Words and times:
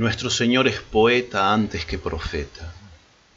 Nuestro 0.00 0.30
Señor 0.30 0.66
es 0.66 0.80
poeta 0.80 1.52
antes 1.52 1.84
que 1.84 1.98
profeta, 1.98 2.72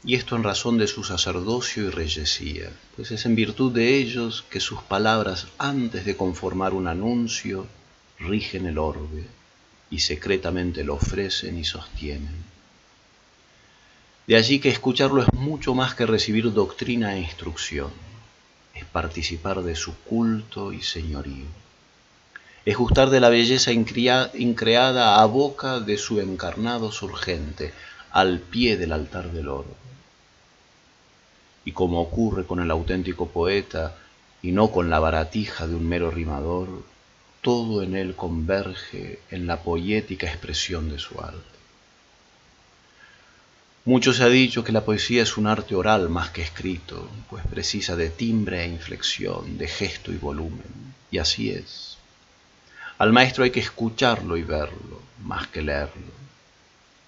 y 0.02 0.14
esto 0.14 0.34
en 0.34 0.42
razón 0.42 0.78
de 0.78 0.86
su 0.86 1.04
sacerdocio 1.04 1.82
y 1.82 1.90
reyesía, 1.90 2.70
pues 2.96 3.10
es 3.10 3.26
en 3.26 3.34
virtud 3.34 3.70
de 3.70 3.98
ellos 3.98 4.46
que 4.48 4.60
sus 4.60 4.80
palabras 4.80 5.46
antes 5.58 6.06
de 6.06 6.16
conformar 6.16 6.72
un 6.72 6.88
anuncio 6.88 7.66
rigen 8.18 8.64
el 8.64 8.78
orbe 8.78 9.26
y 9.90 9.98
secretamente 9.98 10.84
lo 10.84 10.94
ofrecen 10.94 11.58
y 11.58 11.66
sostienen. 11.66 12.42
De 14.26 14.36
allí 14.36 14.58
que 14.58 14.70
escucharlo 14.70 15.20
es 15.20 15.30
mucho 15.34 15.74
más 15.74 15.94
que 15.94 16.06
recibir 16.06 16.50
doctrina 16.50 17.14
e 17.14 17.20
instrucción, 17.20 17.90
es 18.74 18.86
participar 18.86 19.62
de 19.62 19.76
su 19.76 19.94
culto 19.96 20.72
y 20.72 20.80
señorío 20.80 21.63
es 22.64 22.76
gustar 22.76 23.10
de 23.10 23.20
la 23.20 23.28
belleza 23.28 23.72
increada 23.72 25.20
a 25.20 25.26
boca 25.26 25.80
de 25.80 25.98
su 25.98 26.20
encarnado 26.20 26.90
surgente, 26.90 27.72
al 28.10 28.40
pie 28.40 28.76
del 28.76 28.92
altar 28.92 29.30
del 29.32 29.48
oro. 29.48 29.76
Y 31.64 31.72
como 31.72 32.00
ocurre 32.00 32.44
con 32.44 32.60
el 32.60 32.70
auténtico 32.70 33.28
poeta, 33.28 33.96
y 34.40 34.52
no 34.52 34.70
con 34.70 34.90
la 34.90 34.98
baratija 34.98 35.66
de 35.66 35.74
un 35.74 35.88
mero 35.88 36.10
rimador, 36.10 36.82
todo 37.40 37.82
en 37.82 37.96
él 37.96 38.14
converge 38.14 39.20
en 39.30 39.46
la 39.46 39.62
poética 39.62 40.26
expresión 40.26 40.90
de 40.90 40.98
su 40.98 41.20
arte. 41.20 41.54
Mucho 43.86 44.14
se 44.14 44.22
ha 44.22 44.28
dicho 44.28 44.64
que 44.64 44.72
la 44.72 44.84
poesía 44.84 45.22
es 45.22 45.36
un 45.36 45.46
arte 45.46 45.74
oral 45.74 46.08
más 46.08 46.30
que 46.30 46.40
escrito, 46.40 47.10
pues 47.28 47.46
precisa 47.46 47.96
de 47.96 48.08
timbre 48.08 48.64
e 48.64 48.68
inflexión, 48.68 49.58
de 49.58 49.68
gesto 49.68 50.10
y 50.10 50.16
volumen, 50.16 50.94
y 51.10 51.18
así 51.18 51.50
es. 51.50 51.98
Al 52.98 53.12
maestro 53.12 53.44
hay 53.44 53.50
que 53.50 53.60
escucharlo 53.60 54.36
y 54.36 54.42
verlo, 54.42 55.00
más 55.24 55.48
que 55.48 55.62
leerlo. 55.62 56.12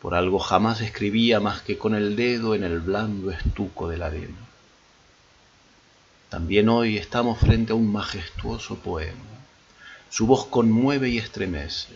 Por 0.00 0.14
algo 0.14 0.38
jamás 0.38 0.80
escribía 0.80 1.40
más 1.40 1.62
que 1.62 1.78
con 1.78 1.94
el 1.94 2.16
dedo 2.16 2.54
en 2.54 2.64
el 2.64 2.80
blando 2.80 3.30
estuco 3.30 3.88
de 3.88 3.98
la 3.98 4.06
arena. 4.06 4.36
También 6.28 6.68
hoy 6.68 6.96
estamos 6.96 7.38
frente 7.38 7.72
a 7.72 7.76
un 7.76 7.90
majestuoso 7.92 8.76
poema. 8.76 9.24
Su 10.10 10.26
voz 10.26 10.46
conmueve 10.46 11.08
y 11.08 11.18
estremece. 11.18 11.94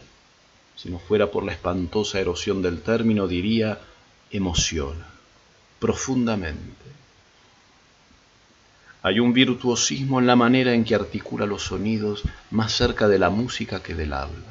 Si 0.77 0.89
no 0.89 0.99
fuera 0.99 1.31
por 1.31 1.45
la 1.45 1.53
espantosa 1.53 2.21
erosión 2.21 2.63
del 2.63 2.83
término, 2.83 3.27
diría 3.27 3.81
emociona 4.31 5.07
profundamente 5.81 7.00
hay 9.03 9.19
un 9.19 9.33
virtuosismo 9.33 10.21
en 10.21 10.27
la 10.27 10.37
manera 10.37 10.75
en 10.75 10.85
que 10.85 10.95
articula 10.95 11.47
los 11.47 11.65
sonidos 11.65 12.23
más 12.51 12.73
cerca 12.73 13.09
de 13.09 13.19
la 13.19 13.31
música 13.31 13.83
que 13.83 13.95
del 13.95 14.13
habla. 14.13 14.51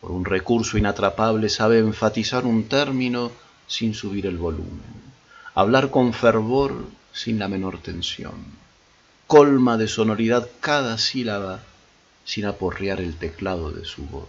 Por 0.00 0.10
un 0.12 0.24
recurso 0.24 0.78
inatrapable 0.78 1.48
sabe 1.48 1.78
enfatizar 1.78 2.46
un 2.46 2.64
término 2.64 3.32
sin 3.66 3.94
subir 3.94 4.26
el 4.26 4.38
volumen, 4.38 4.80
hablar 5.54 5.90
con 5.90 6.12
fervor 6.12 6.86
sin 7.12 7.38
la 7.38 7.48
menor 7.48 7.78
tensión, 7.78 8.34
colma 9.26 9.76
de 9.76 9.88
sonoridad 9.88 10.48
cada 10.60 10.96
sílaba 10.96 11.60
sin 12.24 12.46
aporrear 12.46 13.00
el 13.00 13.16
teclado 13.16 13.70
de 13.70 13.84
su 13.84 14.04
voz. 14.06 14.28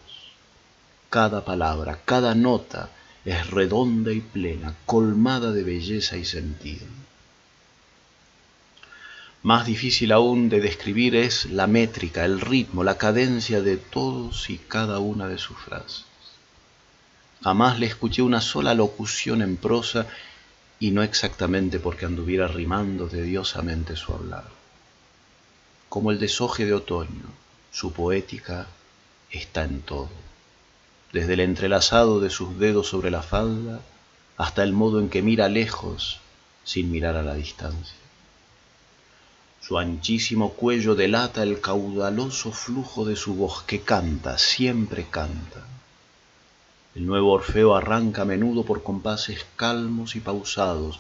Cada 1.10 1.46
palabra, 1.46 2.00
cada 2.04 2.36
nota 2.36 2.90
es 3.24 3.50
redonda 3.50 4.12
y 4.12 4.20
plena, 4.20 4.76
colmada 4.86 5.52
de 5.52 5.64
belleza 5.64 6.18
y 6.18 6.26
sentido. 6.26 6.86
Más 9.48 9.66
difícil 9.66 10.12
aún 10.12 10.50
de 10.50 10.60
describir 10.60 11.16
es 11.16 11.46
la 11.46 11.68
métrica, 11.68 12.26
el 12.26 12.42
ritmo, 12.42 12.84
la 12.84 12.98
cadencia 12.98 13.62
de 13.62 13.78
todos 13.78 14.50
y 14.50 14.58
cada 14.58 15.00
una 15.00 15.30
de 15.30 15.38
sus 15.38 15.58
frases. 15.58 16.04
Jamás 17.42 17.80
le 17.80 17.86
escuché 17.86 18.22
una 18.22 18.42
sola 18.42 18.74
locución 18.74 19.42
en 19.42 19.56
prosa 19.56 20.06
y 20.82 20.92
no 20.92 21.02
exactamente 21.02 21.80
porque 21.80 22.06
anduviera 22.06 22.50
rimando 22.50 23.08
tediosamente 23.08 23.96
su 23.96 24.12
hablar. 24.12 24.50
Como 25.88 26.12
el 26.12 26.20
deshoje 26.20 26.66
de 26.66 26.74
otoño, 26.74 27.30
su 27.72 27.94
poética 27.94 28.68
está 29.32 29.64
en 29.64 29.80
todo, 29.80 30.10
desde 31.14 31.36
el 31.36 31.40
entrelazado 31.40 32.20
de 32.20 32.32
sus 32.32 32.60
dedos 32.60 32.90
sobre 32.90 33.12
la 33.12 33.22
falda 33.22 33.80
hasta 34.36 34.62
el 34.64 34.74
modo 34.74 35.00
en 35.00 35.08
que 35.08 35.22
mira 35.22 35.48
lejos 35.48 36.20
sin 36.66 36.92
mirar 36.92 37.16
a 37.16 37.24
la 37.24 37.36
distancia. 37.36 38.07
Su 39.62 39.78
anchísimo 39.78 40.54
cuello 40.54 40.96
delata 40.96 41.44
el 41.44 41.60
caudaloso 41.60 42.52
flujo 42.52 43.06
de 43.06 43.16
su 43.16 43.36
voz 43.36 43.64
que 43.64 43.82
canta, 43.82 44.38
siempre 44.38 45.08
canta. 45.10 45.66
El 46.96 47.06
nuevo 47.06 47.34
Orfeo 47.34 47.76
arranca 47.76 48.22
a 48.22 48.26
menudo 48.26 48.64
por 48.64 48.82
compases 48.82 49.46
calmos 49.56 50.16
y 50.16 50.20
pausados, 50.20 51.00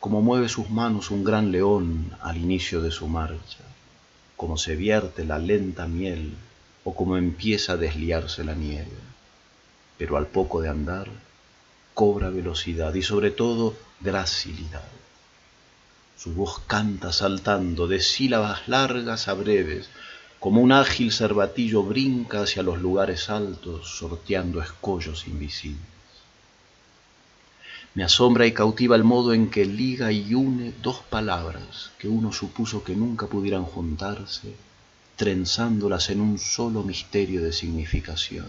como 0.00 0.20
mueve 0.20 0.48
sus 0.48 0.68
manos 0.70 1.10
un 1.10 1.24
gran 1.24 1.50
león 1.50 2.14
al 2.20 2.36
inicio 2.36 2.82
de 2.82 2.90
su 2.90 3.08
marcha, 3.08 3.64
como 4.36 4.58
se 4.58 4.76
vierte 4.76 5.24
la 5.24 5.38
lenta 5.38 5.86
miel 5.86 6.34
o 6.84 6.94
como 6.94 7.16
empieza 7.16 7.72
a 7.72 7.76
desliarse 7.78 8.44
la 8.44 8.54
nieve. 8.54 8.98
Pero 9.96 10.16
al 10.16 10.26
poco 10.26 10.60
de 10.60 10.68
andar, 10.68 11.08
cobra 11.94 12.28
velocidad 12.28 12.92
y 12.94 13.02
sobre 13.02 13.30
todo 13.30 13.74
gracilidad. 14.00 14.84
Su 16.16 16.32
voz 16.32 16.60
canta 16.66 17.12
saltando 17.12 17.86
de 17.86 18.00
sílabas 18.00 18.68
largas 18.68 19.28
a 19.28 19.34
breves, 19.34 19.88
como 20.40 20.60
un 20.60 20.72
ágil 20.72 21.12
cervatillo 21.12 21.82
brinca 21.82 22.42
hacia 22.42 22.62
los 22.62 22.80
lugares 22.80 23.30
altos, 23.30 23.96
sorteando 23.98 24.60
escollos 24.60 25.26
invisibles. 25.26 25.94
Me 27.94 28.04
asombra 28.04 28.46
y 28.46 28.52
cautiva 28.52 28.96
el 28.96 29.04
modo 29.04 29.32
en 29.32 29.50
que 29.50 29.64
liga 29.64 30.10
y 30.10 30.34
une 30.34 30.72
dos 30.82 30.98
palabras 31.08 31.92
que 31.98 32.08
uno 32.08 32.32
supuso 32.32 32.82
que 32.82 32.96
nunca 32.96 33.26
pudieran 33.26 33.64
juntarse, 33.64 34.54
trenzándolas 35.16 36.10
en 36.10 36.20
un 36.20 36.38
solo 36.38 36.82
misterio 36.82 37.42
de 37.42 37.52
significación, 37.52 38.48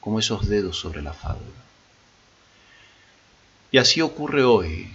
como 0.00 0.18
esos 0.18 0.48
dedos 0.48 0.76
sobre 0.76 1.02
la 1.02 1.12
falda. 1.12 1.62
Y 3.70 3.78
así 3.78 4.00
ocurre 4.00 4.42
hoy, 4.42 4.90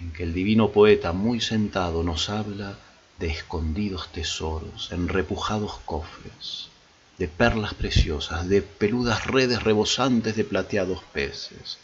en 0.00 0.12
que 0.12 0.22
el 0.22 0.32
divino 0.32 0.70
poeta 0.70 1.12
muy 1.12 1.40
sentado 1.40 2.02
nos 2.02 2.28
habla 2.28 2.78
de 3.18 3.28
escondidos 3.28 4.08
tesoros 4.12 4.92
en 4.92 5.08
repujados 5.08 5.78
cofres, 5.84 6.68
de 7.18 7.26
perlas 7.26 7.74
preciosas, 7.74 8.48
de 8.48 8.62
peludas 8.62 9.26
redes 9.26 9.62
rebosantes 9.62 10.36
de 10.36 10.44
plateados 10.44 11.02
peces, 11.12 11.78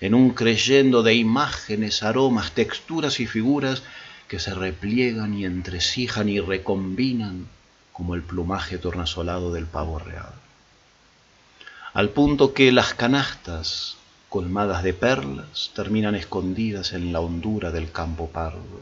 en 0.00 0.14
un 0.14 0.30
creyendo 0.30 1.02
de 1.02 1.14
imágenes, 1.14 2.02
aromas, 2.02 2.52
texturas 2.52 3.20
y 3.20 3.26
figuras 3.26 3.82
que 4.28 4.38
se 4.38 4.52
repliegan 4.54 5.32
y 5.34 5.46
entresijan 5.46 6.28
y 6.28 6.40
recombinan 6.40 7.48
como 7.92 8.14
el 8.14 8.22
plumaje 8.22 8.76
tornasolado 8.76 9.52
del 9.52 9.66
pavo 9.66 9.98
real. 9.98 10.34
Al 11.94 12.10
punto 12.10 12.52
que 12.52 12.72
las 12.72 12.92
canastas 12.92 13.96
colmadas 14.34 14.82
de 14.82 14.92
perlas, 14.92 15.70
terminan 15.76 16.16
escondidas 16.16 16.92
en 16.92 17.12
la 17.12 17.20
hondura 17.20 17.70
del 17.70 17.92
campo 17.92 18.30
pardo. 18.30 18.80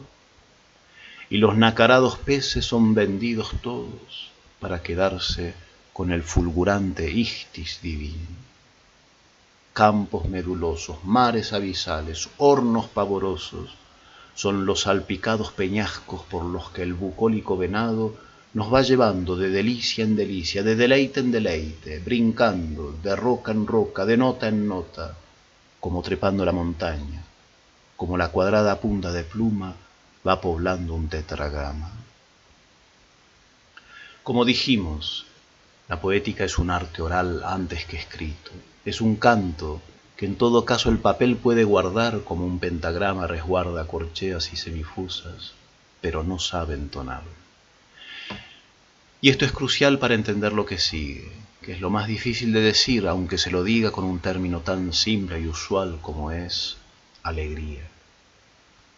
Y 1.28 1.36
los 1.36 1.58
nacarados 1.58 2.16
peces 2.16 2.64
son 2.64 2.94
vendidos 2.94 3.50
todos 3.60 4.30
para 4.60 4.82
quedarse 4.82 5.52
con 5.92 6.10
el 6.10 6.22
fulgurante 6.22 7.10
ictis 7.10 7.80
divino. 7.82 8.34
Campos 9.74 10.26
medulosos, 10.26 11.04
mares 11.04 11.52
abisales, 11.52 12.30
hornos 12.38 12.86
pavorosos, 12.86 13.74
son 14.34 14.64
los 14.64 14.80
salpicados 14.80 15.52
peñascos 15.52 16.22
por 16.30 16.44
los 16.44 16.70
que 16.70 16.80
el 16.80 16.94
bucólico 16.94 17.58
venado 17.58 18.14
nos 18.54 18.72
va 18.72 18.80
llevando 18.80 19.36
de 19.36 19.50
delicia 19.50 20.02
en 20.02 20.16
delicia, 20.16 20.62
de 20.62 20.76
deleite 20.76 21.20
en 21.20 21.30
deleite, 21.30 21.98
brincando 21.98 22.94
de 23.02 23.14
roca 23.14 23.52
en 23.52 23.66
roca, 23.66 24.06
de 24.06 24.16
nota 24.16 24.48
en 24.48 24.66
nota, 24.66 25.18
como 25.82 26.00
trepando 26.00 26.44
la 26.44 26.52
montaña, 26.52 27.24
como 27.96 28.16
la 28.16 28.28
cuadrada 28.28 28.78
punta 28.78 29.10
de 29.10 29.24
pluma 29.24 29.74
va 30.24 30.40
poblando 30.40 30.94
un 30.94 31.08
tetragrama. 31.08 31.90
Como 34.22 34.44
dijimos, 34.44 35.26
la 35.88 36.00
poética 36.00 36.44
es 36.44 36.56
un 36.58 36.70
arte 36.70 37.02
oral 37.02 37.42
antes 37.44 37.84
que 37.84 37.96
escrito, 37.96 38.52
es 38.84 39.00
un 39.00 39.16
canto 39.16 39.82
que 40.16 40.26
en 40.26 40.36
todo 40.36 40.64
caso 40.64 40.88
el 40.88 40.98
papel 40.98 41.34
puede 41.34 41.64
guardar 41.64 42.22
como 42.22 42.46
un 42.46 42.60
pentagrama 42.60 43.26
resguarda 43.26 43.88
corcheas 43.88 44.52
y 44.52 44.56
semifusas, 44.56 45.54
pero 46.00 46.22
no 46.22 46.38
sabe 46.38 46.74
entonar. 46.74 47.24
Y 49.20 49.30
esto 49.30 49.44
es 49.44 49.50
crucial 49.50 49.98
para 49.98 50.14
entender 50.14 50.52
lo 50.52 50.64
que 50.64 50.78
sigue 50.78 51.41
que 51.62 51.72
es 51.72 51.80
lo 51.80 51.90
más 51.90 52.08
difícil 52.08 52.52
de 52.52 52.60
decir, 52.60 53.06
aunque 53.06 53.38
se 53.38 53.50
lo 53.50 53.62
diga 53.62 53.92
con 53.92 54.04
un 54.04 54.18
término 54.18 54.60
tan 54.60 54.92
simple 54.92 55.40
y 55.40 55.46
usual 55.46 55.98
como 56.02 56.32
es 56.32 56.76
alegría. 57.22 57.88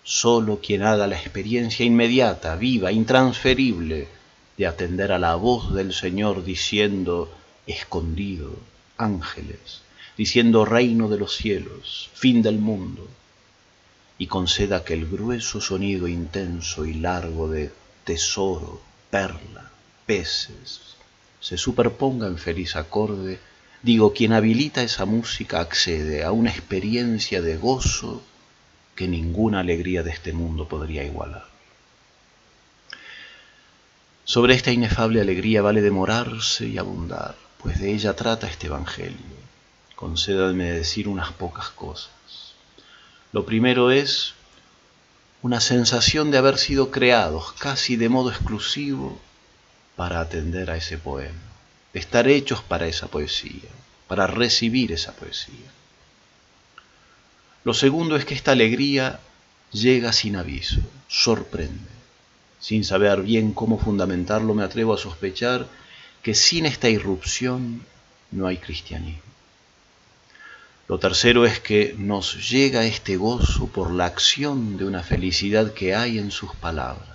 Solo 0.02 0.60
quien 0.60 0.82
haga 0.82 1.06
la 1.06 1.18
experiencia 1.18 1.84
inmediata, 1.84 2.56
viva, 2.56 2.90
intransferible, 2.90 4.08
de 4.56 4.66
atender 4.66 5.12
a 5.12 5.18
la 5.18 5.34
voz 5.34 5.74
del 5.74 5.92
Señor 5.92 6.44
diciendo, 6.44 7.30
escondido, 7.66 8.56
ángeles, 8.96 9.82
diciendo 10.16 10.64
reino 10.64 11.08
de 11.08 11.18
los 11.18 11.36
cielos, 11.36 12.10
fin 12.14 12.40
del 12.40 12.58
mundo, 12.58 13.06
y 14.16 14.26
conceda 14.26 14.84
que 14.84 14.94
el 14.94 15.06
grueso 15.06 15.60
sonido 15.60 16.08
intenso 16.08 16.86
y 16.86 16.94
largo 16.94 17.48
de 17.48 17.72
tesoro, 18.04 18.80
perla, 19.10 19.70
peces, 20.06 20.93
se 21.44 21.58
superponga 21.58 22.26
en 22.26 22.38
feliz 22.38 22.74
acorde, 22.74 23.38
digo, 23.82 24.14
quien 24.14 24.32
habilita 24.32 24.82
esa 24.82 25.04
música 25.04 25.60
accede 25.60 26.24
a 26.24 26.32
una 26.32 26.48
experiencia 26.48 27.42
de 27.42 27.58
gozo 27.58 28.22
que 28.96 29.08
ninguna 29.08 29.60
alegría 29.60 30.02
de 30.02 30.10
este 30.10 30.32
mundo 30.32 30.66
podría 30.66 31.04
igualar. 31.04 31.44
Sobre 34.24 34.54
esta 34.54 34.72
inefable 34.72 35.20
alegría 35.20 35.60
vale 35.60 35.82
demorarse 35.82 36.66
y 36.66 36.78
abundar, 36.78 37.36
pues 37.58 37.78
de 37.78 37.92
ella 37.92 38.16
trata 38.16 38.48
este 38.48 38.68
Evangelio. 38.68 39.36
Concédame 39.96 40.72
decir 40.72 41.08
unas 41.08 41.30
pocas 41.32 41.68
cosas. 41.68 42.54
Lo 43.32 43.44
primero 43.44 43.90
es 43.90 44.32
una 45.42 45.60
sensación 45.60 46.30
de 46.30 46.38
haber 46.38 46.56
sido 46.56 46.90
creados 46.90 47.52
casi 47.52 47.96
de 47.96 48.08
modo 48.08 48.30
exclusivo 48.30 49.20
para 49.96 50.20
atender 50.20 50.70
a 50.70 50.76
ese 50.76 50.98
poema, 50.98 51.40
estar 51.92 52.28
hechos 52.28 52.62
para 52.62 52.86
esa 52.86 53.08
poesía, 53.08 53.70
para 54.08 54.26
recibir 54.26 54.92
esa 54.92 55.12
poesía. 55.12 55.70
Lo 57.64 57.72
segundo 57.72 58.16
es 58.16 58.24
que 58.24 58.34
esta 58.34 58.52
alegría 58.52 59.20
llega 59.72 60.12
sin 60.12 60.36
aviso, 60.36 60.80
sorprende. 61.08 61.94
Sin 62.60 62.84
saber 62.84 63.22
bien 63.22 63.52
cómo 63.52 63.78
fundamentarlo, 63.78 64.54
me 64.54 64.62
atrevo 64.62 64.94
a 64.94 64.98
sospechar 64.98 65.66
que 66.22 66.34
sin 66.34 66.66
esta 66.66 66.88
irrupción 66.88 67.84
no 68.30 68.46
hay 68.46 68.56
cristianismo. 68.58 69.22
Lo 70.88 70.98
tercero 70.98 71.46
es 71.46 71.60
que 71.60 71.94
nos 71.98 72.50
llega 72.50 72.84
este 72.84 73.16
gozo 73.16 73.68
por 73.68 73.90
la 73.90 74.06
acción 74.06 74.76
de 74.76 74.84
una 74.84 75.02
felicidad 75.02 75.72
que 75.72 75.94
hay 75.94 76.18
en 76.18 76.30
sus 76.30 76.54
palabras. 76.56 77.13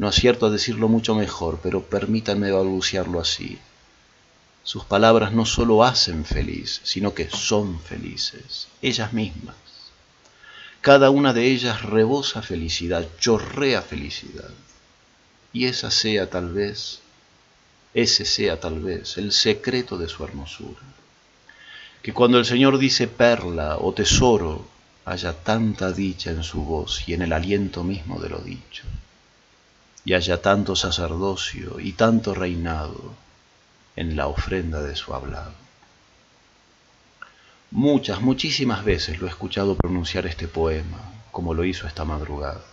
No 0.00 0.08
acierto 0.08 0.46
a 0.46 0.50
decirlo 0.50 0.88
mucho 0.88 1.14
mejor, 1.14 1.60
pero 1.62 1.82
permítanme 1.82 2.50
balbuciarlo 2.50 3.20
así. 3.20 3.58
Sus 4.62 4.86
palabras 4.86 5.34
no 5.34 5.44
solo 5.44 5.84
hacen 5.84 6.24
feliz, 6.24 6.80
sino 6.84 7.12
que 7.12 7.28
son 7.28 7.78
felices, 7.78 8.68
ellas 8.80 9.12
mismas. 9.12 9.56
Cada 10.80 11.10
una 11.10 11.34
de 11.34 11.48
ellas 11.48 11.82
rebosa 11.82 12.40
felicidad, 12.40 13.06
chorrea 13.18 13.82
felicidad. 13.82 14.48
Y 15.52 15.66
esa 15.66 15.90
sea 15.90 16.30
tal 16.30 16.50
vez, 16.50 17.00
ese 17.92 18.24
sea 18.24 18.58
tal 18.58 18.80
vez 18.80 19.18
el 19.18 19.32
secreto 19.32 19.98
de 19.98 20.08
su 20.08 20.24
hermosura 20.24 20.80
que 22.02 22.14
cuando 22.14 22.38
el 22.38 22.46
Señor 22.46 22.78
dice 22.78 23.08
perla 23.08 23.76
o 23.78 23.92
tesoro, 23.92 24.66
haya 25.04 25.34
tanta 25.34 25.92
dicha 25.92 26.30
en 26.30 26.42
su 26.42 26.62
voz 26.64 27.06
y 27.06 27.12
en 27.12 27.20
el 27.20 27.34
aliento 27.34 27.84
mismo 27.84 28.18
de 28.20 28.30
lo 28.30 28.38
dicho, 28.38 28.84
y 30.04 30.14
haya 30.14 30.40
tanto 30.40 30.76
sacerdocio 30.76 31.78
y 31.80 31.92
tanto 31.92 32.34
reinado 32.34 33.14
en 33.96 34.16
la 34.16 34.26
ofrenda 34.26 34.82
de 34.82 34.96
su 34.96 35.14
hablado. 35.14 35.52
Muchas, 37.70 38.20
muchísimas 38.20 38.84
veces 38.84 39.20
lo 39.20 39.26
he 39.26 39.30
escuchado 39.30 39.76
pronunciar 39.76 40.26
este 40.26 40.48
poema, 40.48 40.98
como 41.30 41.54
lo 41.54 41.64
hizo 41.64 41.86
esta 41.86 42.04
madrugada. 42.04 42.64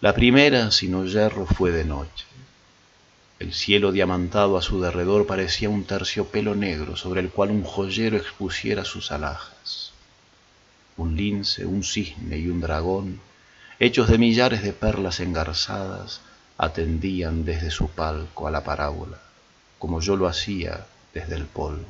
La 0.00 0.14
primera, 0.14 0.70
si 0.70 0.88
no 0.88 1.06
yerro, 1.06 1.46
fue 1.46 1.72
de 1.72 1.84
noche. 1.84 2.26
El 3.40 3.52
cielo 3.52 3.90
diamantado 3.90 4.56
a 4.56 4.62
su 4.62 4.80
derredor 4.80 5.26
parecía 5.26 5.68
un 5.68 5.84
terciopelo 5.84 6.54
negro 6.54 6.96
sobre 6.96 7.20
el 7.20 7.30
cual 7.30 7.50
un 7.50 7.64
joyero 7.64 8.16
expusiera 8.16 8.84
sus 8.84 9.10
alhajas. 9.10 9.92
Un 10.96 11.16
lince, 11.16 11.66
un 11.66 11.82
cisne 11.82 12.38
y 12.38 12.48
un 12.48 12.60
dragón, 12.60 13.20
hechos 13.78 14.08
de 14.08 14.18
millares 14.18 14.62
de 14.62 14.72
perlas 14.72 15.20
engarzadas, 15.20 16.20
atendían 16.58 17.44
desde 17.44 17.70
su 17.70 17.88
palco 17.88 18.46
a 18.46 18.50
la 18.50 18.64
parábola, 18.64 19.18
como 19.78 20.00
yo 20.00 20.16
lo 20.16 20.28
hacía 20.28 20.86
desde 21.12 21.34
el 21.34 21.46
polvo. 21.46 21.86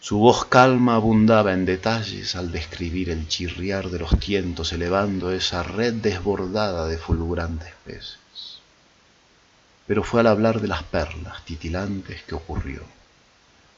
Su 0.00 0.18
voz 0.18 0.44
calma 0.44 0.96
abundaba 0.96 1.52
en 1.52 1.64
detalles 1.64 2.36
al 2.36 2.52
describir 2.52 3.08
el 3.10 3.26
chirriar 3.28 3.88
de 3.88 4.00
los 4.00 4.18
tientos 4.18 4.72
elevando 4.72 5.32
esa 5.32 5.62
red 5.62 5.94
desbordada 5.94 6.86
de 6.86 6.98
fulgurantes 6.98 7.72
peces 7.84 8.24
pero 9.86 10.02
fue 10.02 10.20
al 10.20 10.28
hablar 10.28 10.60
de 10.60 10.68
las 10.68 10.82
perlas 10.82 11.44
titilantes 11.44 12.22
que 12.22 12.34
ocurrió. 12.34 12.82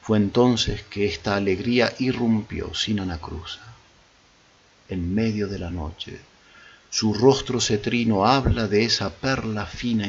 Fue 0.02 0.18
entonces 0.18 0.82
que 0.82 1.06
esta 1.06 1.34
alegría 1.34 1.92
irrumpió 1.98 2.74
sin 2.74 3.00
anacruza. 3.00 3.60
En 4.88 5.14
medio 5.14 5.48
de 5.48 5.58
la 5.58 5.70
noche, 5.70 6.20
su 6.90 7.14
rostro 7.14 7.60
cetrino 7.60 8.26
habla 8.26 8.68
de 8.68 8.84
esa 8.84 9.10
perla 9.10 9.66
fina 9.66 10.06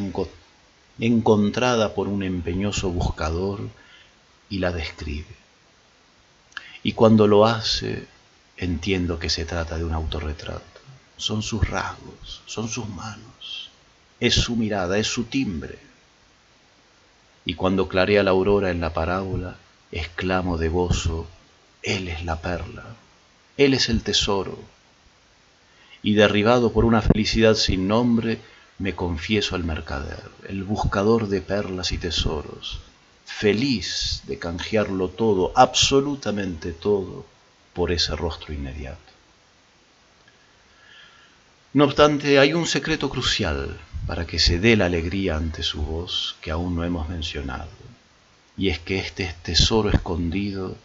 encontrada 1.00 1.96
por 1.96 2.08
un 2.08 2.24
empeñoso 2.24 2.90
buscador 2.90 3.62
y 4.50 4.60
la 4.60 4.72
describe. 4.72 5.36
Y 6.84 6.94
cuando 6.94 7.28
lo 7.28 7.46
hace, 7.46 8.08
entiendo 8.56 9.20
que 9.20 9.30
se 9.30 9.46
trata 9.46 9.78
de 9.78 9.84
un 9.84 9.94
autorretrato. 9.94 10.64
Son 11.18 11.42
sus 11.42 11.68
rasgos, 11.68 12.44
son 12.46 12.70
sus 12.70 12.88
manos, 12.88 13.72
es 14.20 14.36
su 14.36 14.56
mirada, 14.56 15.00
es 15.00 15.08
su 15.08 15.24
timbre, 15.24 15.80
y 17.48 17.54
cuando 17.54 17.88
clarea 17.88 18.24
la 18.24 18.32
aurora 18.32 18.72
en 18.72 18.82
la 18.82 18.94
parábola, 18.94 19.56
exclamo 19.94 20.58
de 20.58 20.68
gozo, 20.68 21.28
Él 21.82 22.10
es 22.10 22.26
la 22.26 22.42
perla, 22.42 22.84
Él 23.58 23.74
es 23.74 23.90
el 23.90 24.04
tesoro. 24.04 24.58
Y 26.04 26.14
derribado 26.14 26.72
por 26.72 26.86
una 26.86 27.02
felicidad 27.02 27.56
sin 27.56 27.88
nombre, 27.88 28.40
me 28.80 28.94
confieso 28.94 29.56
al 29.56 29.64
mercader, 29.64 30.30
el 30.48 30.64
buscador 30.64 31.28
de 31.28 31.42
perlas 31.42 31.92
y 31.92 31.98
tesoros, 31.98 32.80
feliz 33.26 34.22
de 34.28 34.38
canjearlo 34.38 35.10
todo, 35.10 35.52
absolutamente 35.56 36.72
todo, 36.72 37.26
por 37.74 37.92
ese 37.92 38.16
rostro 38.16 38.54
inmediato. 38.54 39.00
No 41.74 41.86
obstante, 41.86 42.40
hay 42.40 42.54
un 42.54 42.68
secreto 42.68 43.10
crucial 43.10 43.80
para 44.06 44.26
que 44.26 44.40
se 44.40 44.60
dé 44.60 44.78
la 44.78 44.86
alegría 44.86 45.36
ante 45.36 45.64
su 45.64 45.82
voz 45.82 46.36
que 46.42 46.52
aún 46.52 46.76
no 46.76 46.84
hemos 46.84 47.10
mencionado, 47.10 47.70
y 48.56 48.70
es 48.70 48.80
que 48.80 49.00
este 49.00 49.36
tesoro 49.44 49.90
escondido 49.90 50.76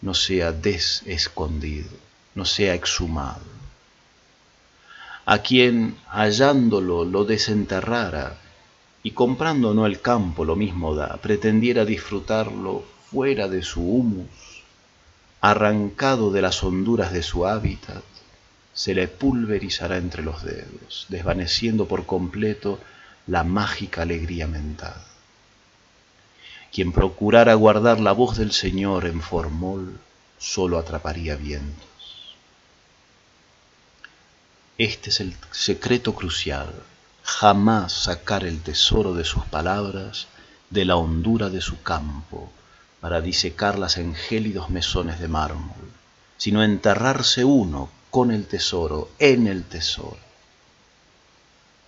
no 0.00 0.14
sea 0.14 0.52
desescondido, 0.52 1.90
no 2.34 2.44
sea 2.44 2.74
exhumado. 2.74 3.52
A 5.24 5.38
quien 5.38 5.96
hallándolo 6.08 7.04
lo 7.04 7.24
desenterrara 7.24 8.38
y 9.02 9.12
comprando 9.12 9.74
no 9.74 9.86
el 9.86 10.00
campo 10.00 10.44
lo 10.44 10.56
mismo 10.56 10.94
da, 10.94 11.16
pretendiera 11.18 11.84
disfrutarlo 11.84 12.84
fuera 13.10 13.48
de 13.48 13.62
su 13.62 13.82
humus, 13.82 14.62
arrancado 15.40 16.30
de 16.30 16.42
las 16.42 16.62
honduras 16.62 17.12
de 17.12 17.22
su 17.22 17.46
hábitat, 17.46 18.04
se 18.72 18.94
le 18.94 19.08
pulverizará 19.08 19.96
entre 19.98 20.22
los 20.22 20.42
dedos, 20.42 21.06
desvaneciendo 21.08 21.86
por 21.86 22.06
completo 22.06 22.78
la 23.26 23.44
mágica 23.44 24.02
alegría 24.02 24.46
mental. 24.46 24.94
Quien 26.72 26.92
procurara 26.92 27.54
guardar 27.54 28.00
la 28.00 28.12
voz 28.12 28.38
del 28.38 28.52
Señor 28.52 29.04
en 29.04 29.20
formol, 29.20 29.98
solo 30.38 30.78
atraparía 30.78 31.36
vientos. 31.36 31.91
Este 34.82 35.10
es 35.10 35.20
el 35.20 35.36
secreto 35.52 36.12
crucial, 36.12 36.74
jamás 37.22 37.92
sacar 37.92 38.42
el 38.42 38.60
tesoro 38.62 39.14
de 39.14 39.22
sus 39.24 39.44
palabras 39.44 40.26
de 40.70 40.84
la 40.84 40.96
hondura 40.96 41.50
de 41.50 41.60
su 41.60 41.82
campo 41.82 42.50
para 43.00 43.20
disecarlas 43.20 43.96
en 43.96 44.16
gélidos 44.16 44.70
mesones 44.70 45.20
de 45.20 45.28
mármol, 45.28 45.88
sino 46.36 46.64
enterrarse 46.64 47.44
uno 47.44 47.90
con 48.10 48.32
el 48.32 48.44
tesoro, 48.46 49.08
en 49.20 49.46
el 49.46 49.62
tesoro. 49.62 50.18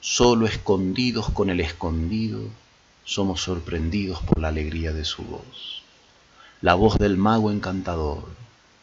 Solo 0.00 0.46
escondidos 0.46 1.30
con 1.30 1.50
el 1.50 1.58
escondido, 1.58 2.42
somos 3.04 3.42
sorprendidos 3.42 4.22
por 4.22 4.38
la 4.38 4.46
alegría 4.46 4.92
de 4.92 5.04
su 5.04 5.24
voz. 5.24 5.82
La 6.60 6.74
voz 6.74 6.96
del 6.98 7.16
mago 7.16 7.50
encantador, 7.50 8.28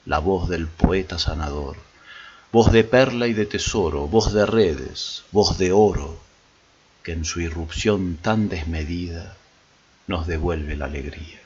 la 0.06 0.20
voz 0.20 0.50
del 0.50 0.68
poeta 0.68 1.18
sanador, 1.18 1.78
voz 2.52 2.72
de 2.72 2.84
perla 2.84 3.28
y 3.28 3.34
de 3.34 3.46
tesoro, 3.46 4.08
voz 4.08 4.34
de 4.34 4.46
redes, 4.46 5.24
voz 5.32 5.58
de 5.58 5.72
oro, 5.72 6.20
que 7.04 7.14
en 7.14 7.26
su 7.26 7.40
irrupción 7.42 8.18
tan 8.22 8.50
desmedida 8.50 9.38
nos 10.08 10.28
devuelve 10.28 10.76
la 10.76 10.86
alegría. 10.86 11.40